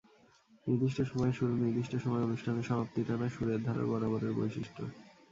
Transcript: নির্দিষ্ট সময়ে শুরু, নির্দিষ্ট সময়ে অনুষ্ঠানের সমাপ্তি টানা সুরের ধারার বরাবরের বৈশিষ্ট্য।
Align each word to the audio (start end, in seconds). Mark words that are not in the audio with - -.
নির্দিষ্ট 0.67 0.99
সময়ে 1.01 1.33
শুরু, 1.33 1.53
নির্দিষ্ট 1.55 1.93
সময়ে 1.95 2.23
অনুষ্ঠানের 2.23 2.63
সমাপ্তি 2.63 3.01
টানা 3.03 3.27
সুরের 3.29 3.59
ধারার 3.63 3.85
বরাবরের 3.85 4.33
বৈশিষ্ট্য। 4.33 4.81